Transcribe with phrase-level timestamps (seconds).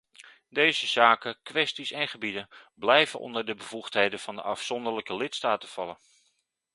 [0.49, 5.97] Deze zaken, kwesties en gebieden blijven onder de bevoegdheden van de afzonderlijke lidstaten vallen.